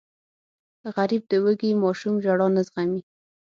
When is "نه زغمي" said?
2.55-3.01